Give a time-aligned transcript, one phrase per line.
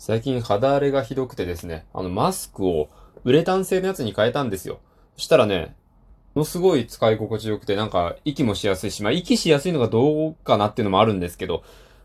[0.00, 2.88] 最近肌荒れがひどくてですね、あのマスクを
[3.24, 4.80] ウレタン製のやつに変えたんですよ。
[5.18, 5.76] そしたらね、
[6.34, 11.64] ものすごい使い心地よくて、なんか息もしやすいし、まあ息しやすいのがどうかなっていうのもあるんですけど、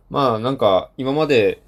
[0.09, 1.63] まあなんか今まで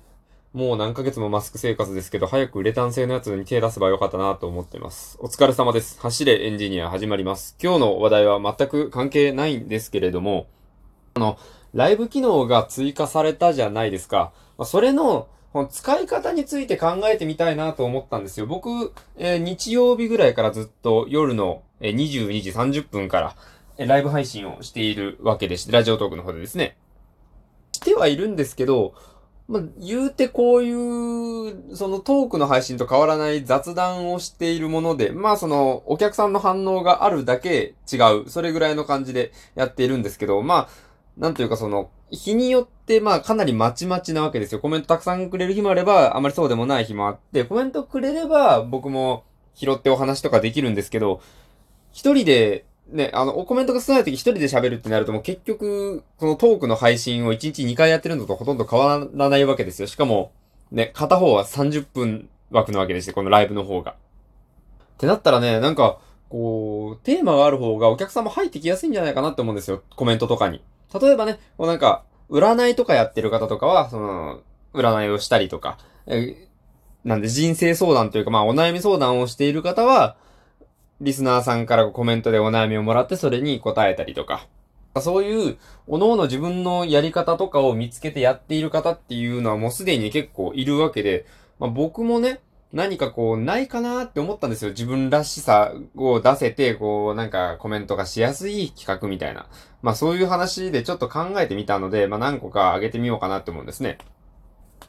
[0.51, 5.17] もう何ヶ月もマスク生活ですけど、早くウレタン製のやつに手出せばよかったなと思ってます。
[5.21, 5.97] お疲れ様です。
[6.01, 7.55] 走れエンジニア始まります。
[7.63, 10.47] 今日の話題は全く関係ないんですけれども、
[11.13, 11.39] あの、
[11.73, 14.33] ライブ機能が追加されたじゃないですか。
[14.57, 18.45] まあ、それのこの使い方について考えてみたいなと思ったんですよ。
[18.45, 23.35] 僕、えー、日曜日ぐらいからずっと夜の、え、22時30分から、
[23.77, 26.77] えー、ライブ配信をしているわけでして、ラジオトークの方でですね。
[27.71, 28.93] してはいるんですけど、
[29.47, 37.95] まあ、言うてこういう、そのトークの配信と変わらない雑談をしているもので、まあその、お客さんの反応があるだけ違
[38.25, 40.86] う、それぐらいの感じでやっているんですけど、まあ、
[41.17, 44.59] なんというかその、日によって、まあ、かなりまちまちなわけですよ。
[44.59, 49.23] コメントたくさんくれる日もあれば、あまりそうでもない日もあって、コメントくれれば、僕も
[49.55, 51.21] 拾ってお話とかできるんですけど、
[51.91, 59.87] 一人で、ね、あの、コメントが少ない時一人で喋るってなるともう結局、このトークの配信を1日2回やってるのとほとんど変わらないわけですよ。
[59.87, 60.31] しかも、
[60.71, 63.91] ね、片方は30分枠なわけでして、このライブの方が。
[63.91, 63.95] っ
[64.97, 65.99] てなったらね、なんか、
[66.29, 69.83] こう、テーマがある方がお客さんも入ってきやすいんじゃないかなって思うんですよ。
[69.95, 70.61] コメントとかに。
[70.93, 74.41] 例えばね、こうなんか、占いとかやってる方とかは、その、
[74.73, 76.47] 占いをしたりとか、え
[77.03, 80.17] なんで人生相談というか、まあお悩み相談をしている方は、
[80.99, 84.47] リスナーさんからコメントでお悩みをもらってそれに答えたりとか、
[84.99, 91.25] そういう、おのおの自分のやり方とかを見つけてやっている方っていうのはもうすでに結構いるわけで、
[91.59, 92.39] まあ僕もね、
[92.73, 94.71] 何かこう、ないかなって思ったんですよ。
[94.71, 99.47] 自分らしさを出せて、こう、なんかコメントがしやすい企画みたいな。
[99.81, 103.97] まあそういう話でちょっと考えてみたので、まあ何個か上げてみようかなって思うんですね。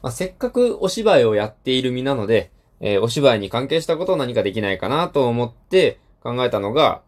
[0.01, 7.01] まあせっかくお芝居をやっている身なので、えー、お芝居に関係したことを何かできないかなと思って考えたのが、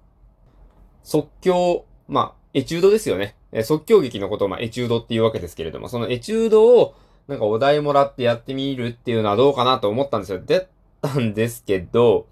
[1.04, 3.36] 即興、まあ、エチュードですよね。
[3.52, 6.96] え、即興劇のことを、まあ、エチュードっていうわけですけれども、そのエチュードを、
[7.28, 10.40] なんかお題もらってやってみるっていうのはどうかなと思ったんですよ。
[10.40, 10.68] でっ
[11.02, 12.28] たんですけど、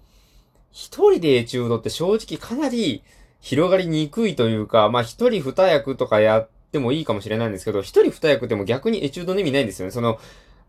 [0.70, 3.02] 一人でエチュードって正直かなり
[3.40, 9.92] 広がりにくいというか、まあ一人二役とかやってもいいかもしれないんですけど、一人二役でも逆にエチュードの意味ないんですよね。
[9.92, 10.18] その、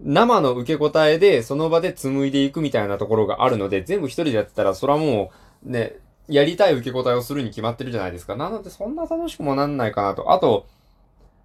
[0.03, 5.31] 生の受け答えでその場で紡いでいくみたいなところがあるので、全部一人でやってたら、それはも
[5.63, 8.35] う、ね、やりたい受け答えをするに決まってるじゃないですか。
[8.35, 10.31] なので、そんな楽しくもなんないかなと。
[10.31, 10.65] あと、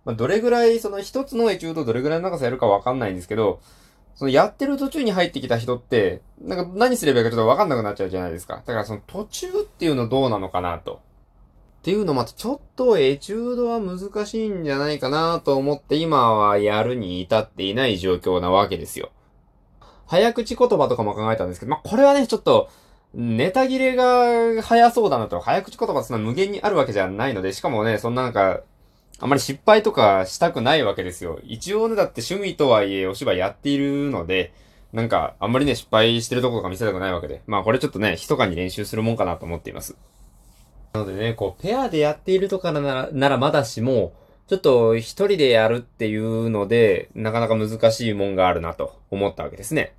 [0.07, 3.61] まあ、どれぐらい、その一つのエチュードどれぐらいの長さやるかわかんないんですけど、
[4.15, 8.63] そのやってる途中に入ってきた人って、なんか何すればいいかちょっとわかんなくなっちゃうじゃないですか。
[8.65, 11.01] だからその途中っていうのどうなのかなと。
[11.81, 19.11] っていうのまたちょっとエチュードは難しいんじゃないかなと思って今はやるに至っていない状況なわけですよ。
[20.07, 22.71] 早口言葉とかも考えたんですけど、まあ、これはね、ちょっと、
[23.13, 28.61] ネタ切れが早そうだなと、早口言葉ってそんな無限にあるわけじゃないので、しかもね、そんななんか、
[29.19, 31.41] あまり失敗とかしたくないわけですよ。
[31.45, 34.53] 一応ね、だって趣味とはいえお芝居やっているので、
[34.93, 37.43] なんか、あんまりね、失敗してるところとか見せたくないわけで。
[37.47, 39.97] まあこれちょっとね、密かに練習するもんかなと思っています。
[40.93, 44.13] なのでね、こう、ペアでやっているとかなら、ならまだしも、
[44.49, 49.95] ちょっと一人でやるっていうので、なかなか難しいもんがあるなと思ったわけですね。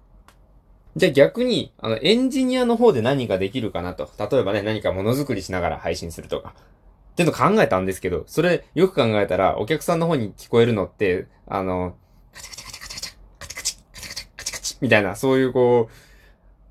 [0.95, 4.09] じゃあ逆に、あの、エンジニアの方で何ができるかなと。
[4.17, 6.53] 例えばね、何かものづくりしながら配信するとか。
[7.17, 11.95] っていうの考えたんですけど、それよく考えたら、お客さんの方に聞こえるのって、あの、
[12.31, 13.11] カチカチカチカチカ
[13.41, 15.93] チカチカチカチカチカチみたいな、そういうこう、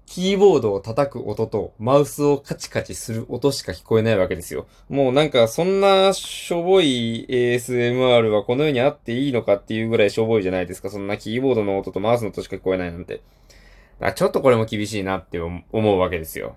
[0.06, 4.68] キーボードを叩く音と、マウスをカチカチする音しか聞こえないわけですよ。
[4.88, 10.90] もうなんか、そんなしょぼい ASMR はこの世にあっていいのかっていうぐらいしょぼいじゃないですか。
[10.90, 13.20] そんなキーボードの音とマウスの音しか聞こえないなんて。
[14.14, 16.56] ちょっとこれも厳しいなって思うわけですよ。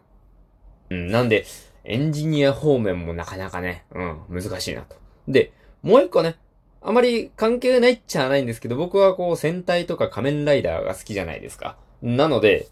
[0.92, 1.46] うん、なんで、
[1.90, 4.96] エンジニア方面もなかなかね、うん、難しいなと。
[5.28, 5.52] で、
[5.82, 6.36] もう一個ね、
[6.82, 11.78] あまり関係ないっちゃないんですけど、僕はこう戦隊とか仮面ライダーが好きじゃないですか。
[12.02, 12.68] なので、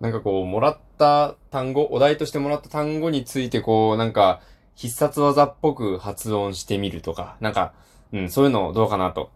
[0.00, 4.40] なんかこう、もらった単語、お題としてもらった単語についてこう、なんか、
[4.74, 7.74] 必殺技っぽく発音してみるとか、なんか、
[8.12, 9.30] うん、そういうのどうかなと。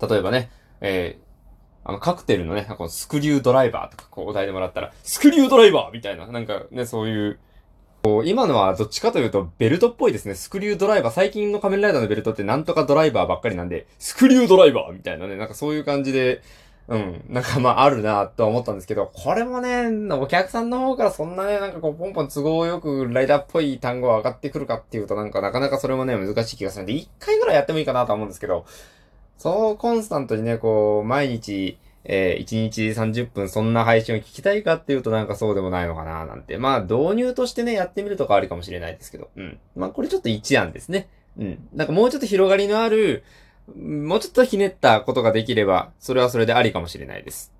[0.00, 7.38] 例えばね、えー、あの、カクテルのね、このスクリュードライバーとか、こう、お題でもらったら、スクリュードライバーみたいな、なんかね、そういう、
[8.24, 10.34] 今のはどっちかというとベルトっぽいですね。
[10.34, 11.12] スクリュードライバー。
[11.12, 16.42] 最近の仮面ライダーのベルトってなんとかドライバーばっかりなんで、スクリュードライバーみたいなね、なんかそういう感じで、
[16.86, 28.64] うん、なんかまああるなとは思ったんですけど、これもね、お客さんの方からそんなね、なんかこうポンポン都合よくライダーっぽい単語が上がってくるかっていうとなんかなかなかそれもね、難しい気がするんで、一回ぐらいやってもいいかなと思うんですけど、
[29.36, 36.58] そうコンスタントにね、こう、毎日、えー、1日30分そんな配信を聞きたいかっていうとなんかそうでもないのかななんて。
[36.58, 39.30] まあ導入としてね、やってみるとかあるかもしれないですけど。
[39.36, 39.58] うん。
[39.76, 41.08] まあこれちょっと一案ですね。
[41.38, 41.68] うん。
[41.74, 43.24] なんかもうちょっと広がりのある、
[43.76, 47.52] もうちょっとひねったことができれば、それはそれでありかもしれないです。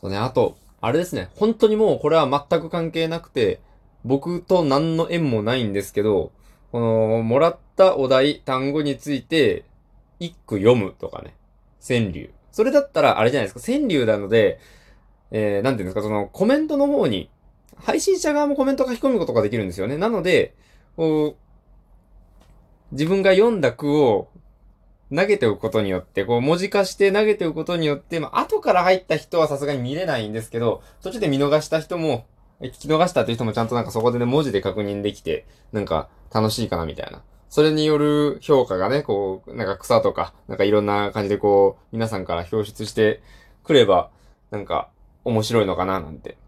[0.00, 1.28] そうね、あと、あれですね。
[1.36, 3.60] 本当にもうこれは全く関係なくて、
[4.04, 6.32] 僕と何の縁もないんですけど、
[6.72, 9.64] この、もらったお題、単語について、
[10.18, 11.34] 一句読むとかね。
[11.86, 12.30] 川柳。
[12.52, 14.60] それだったら、あれじゃないですか、川柳なので、
[15.30, 17.30] えー、なんていうんですか、その、コメントの方に、
[17.76, 19.96] 配信者側もコメント書き込むことができるんですよね。
[19.96, 20.54] なので、
[20.96, 21.42] こう、
[22.92, 24.28] 自分が読んだ句を
[25.14, 32.26] 投げておくことによって、こう文字化して投げておくことによって、まあ、後から入った人はさすがに見れないんですけど、途中で見逃した人も、
[32.60, 37.22] 聞き逃したっていう人もちゃんとなんかそこでね、文字で確認できて、なんか楽しいかなみたいな。
[37.52, 43.20] それによる評価がね、こう、なんか草とか、なんかいろんな感じでこう、皆さんから表出して
[43.62, 44.08] くれば、
[44.50, 44.88] なんか
[45.22, 46.38] 面白いのかななんて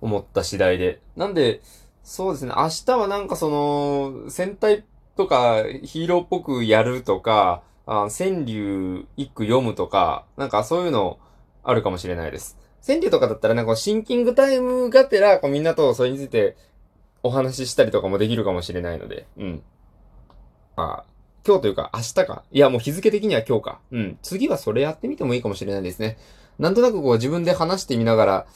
[0.00, 1.02] 思った次第で。
[1.16, 1.60] なんで、
[2.02, 4.86] そうですね、明日はなんかその、戦隊
[5.18, 11.18] とかヒーローっぽくやるとか、あ川柳一句読むとか、なんかそういうの
[11.62, 12.56] あるかもしれないです。
[12.86, 16.56] 川柳とかだったらなんかシンキングタイムがてら、こうみんなとそれについて
[17.22, 19.62] お話ししたりとかもできるかもしれないので、うん。
[20.76, 21.04] あ、
[21.46, 22.42] 今日というか明日か。
[22.52, 23.80] いや、もう日付的には今日か。
[23.90, 24.18] うん。
[24.22, 26.18] 次はそれやってみてもいいかもしれないですね。
[26.58, 28.46] なんとなくこう自分で話してみながら、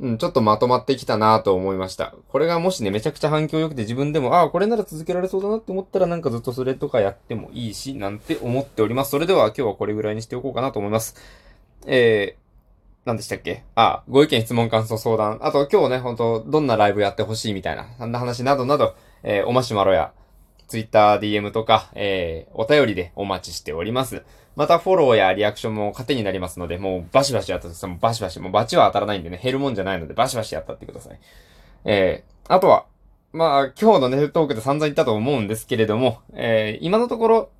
[0.00, 2.14] うん、ちょっとまとまってきたなと思いました。
[2.28, 9.10] これがもしね、めちゃくちゃ反響良くて自分でも、ああ、これなら続けられそうだなって思ったらなんかずっとそれとかやってもいいし、なんて思っております。
[9.10, 11.16] それでは今日はこれぐらいにしておこうかなと思います。
[11.86, 12.40] えー、
[13.04, 13.64] 何でしたっけ？
[13.74, 15.38] あ、あご意見、質問、感想、相談。
[15.42, 20.12] あと今日ね、本当どんなライブやってほしいみたいな、そんな話などなど、えー、おましまろや、
[20.70, 24.22] ツイッター DM とか、えー、お便りでお待ちしております。
[24.54, 31.18] またフォローやリアクションも糧になりますので、もうバシバシやったともバシバシ、もうバチは当たらないんでね、減るもんじゃないので、バシバシやったってください。
[31.84, 32.86] えー、あとは、
[33.32, 37.50] まあ、今日のネットトークで散々言ったと思うんですけれども、えー、今のところ、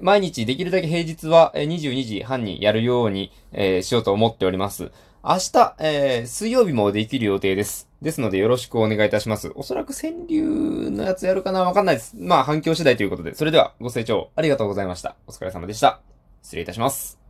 [0.00, 4.90] 毎日できるだけ平日は22時半にやるように、えー、しようと思っております。
[5.24, 7.88] 明日、えー、水曜日もできる予定です。
[8.00, 9.50] ですのでよろしくお願いいたします。
[9.56, 12.14] おそらく川柳のやつやるかなわかんないです。
[12.16, 13.34] まあ反響次第ということで。
[13.34, 15.16] それではご清聴ありがとうございました。
[15.26, 16.00] お疲れ様でした。
[16.42, 17.27] 失礼いたします。